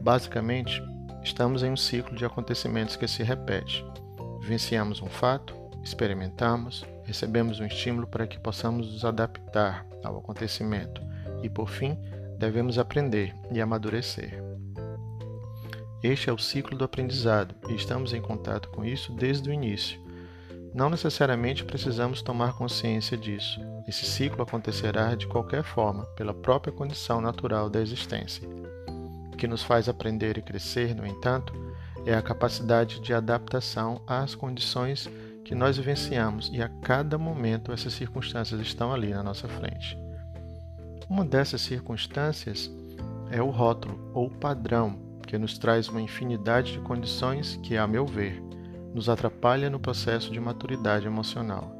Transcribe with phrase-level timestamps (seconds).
[0.00, 0.82] Basicamente,
[1.22, 3.84] estamos em um ciclo de acontecimentos que se repete.
[4.40, 5.54] Vivenciamos um fato,
[5.84, 11.02] experimentamos, recebemos um estímulo para que possamos nos adaptar ao acontecimento
[11.42, 11.98] e, por fim,
[12.38, 14.42] devemos aprender e amadurecer.
[16.02, 20.00] Este é o ciclo do aprendizado e estamos em contato com isso desde o início.
[20.72, 23.60] Não necessariamente precisamos tomar consciência disso.
[23.86, 28.48] Esse ciclo acontecerá de qualquer forma, pela própria condição natural da existência.
[29.40, 31.54] Que nos faz aprender e crescer, no entanto,
[32.04, 35.08] é a capacidade de adaptação às condições
[35.46, 39.96] que nós vivenciamos e a cada momento essas circunstâncias estão ali na nossa frente.
[41.08, 42.70] Uma dessas circunstâncias
[43.30, 48.04] é o rótulo ou padrão, que nos traz uma infinidade de condições que, a meu
[48.04, 48.42] ver,
[48.92, 51.74] nos atrapalha no processo de maturidade emocional.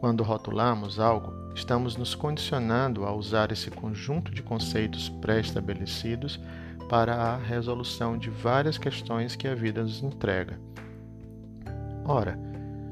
[0.00, 6.40] Quando rotulamos algo, estamos nos condicionando a usar esse conjunto de conceitos pré-estabelecidos
[6.88, 10.58] para a resolução de várias questões que a vida nos entrega.
[12.04, 12.38] Ora,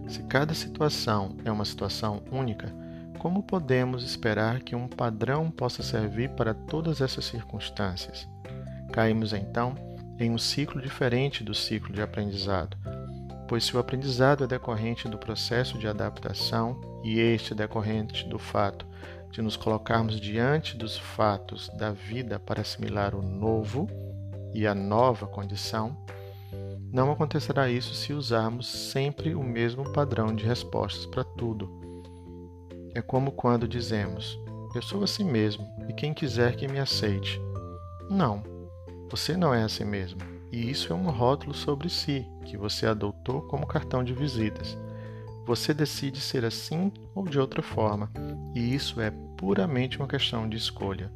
[0.06, 2.72] se cada situação é uma situação única,
[3.18, 8.28] como podemos esperar que um padrão possa servir para todas essas circunstâncias?
[8.92, 9.74] Caímos então
[10.18, 12.76] em um ciclo diferente do ciclo de aprendizado,
[13.48, 18.38] pois se o aprendizado é decorrente do processo de adaptação e este é decorrente do
[18.38, 18.86] fato
[19.30, 23.86] de nos colocarmos diante dos fatos da vida para assimilar o novo
[24.54, 25.96] e a nova condição,
[26.90, 31.68] não acontecerá isso se usarmos sempre o mesmo padrão de respostas para tudo.
[32.94, 34.38] É como quando dizemos:
[34.74, 37.38] Eu sou assim mesmo e quem quiser que me aceite.
[38.08, 38.42] Não,
[39.10, 40.35] você não é assim mesmo.
[40.56, 44.78] E isso é um rótulo sobre si que você adotou como cartão de visitas.
[45.44, 48.10] Você decide ser assim ou de outra forma,
[48.54, 51.12] e isso é puramente uma questão de escolha.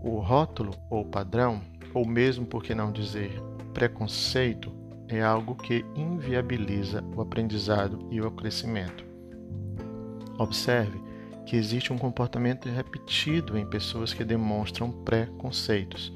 [0.00, 1.60] O rótulo ou padrão,
[1.92, 3.42] ou mesmo por que não dizer
[3.74, 4.72] preconceito
[5.08, 9.04] é algo que inviabiliza o aprendizado e o crescimento.
[10.38, 11.02] Observe
[11.44, 16.12] que existe um comportamento repetido em pessoas que demonstram preconceitos,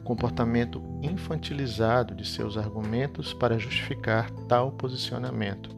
[0.00, 5.70] comportamento infantilizado de seus argumentos para justificar tal posicionamento.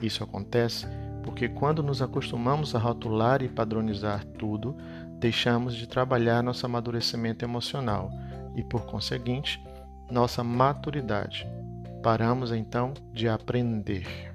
[0.00, 0.86] Isso acontece
[1.22, 4.76] porque, quando nos acostumamos a rotular e padronizar tudo,
[5.18, 8.10] deixamos de trabalhar nosso amadurecimento emocional
[8.56, 9.62] e, por conseguinte,
[10.10, 11.46] nossa maturidade.
[12.02, 14.30] Paramos então de aprender.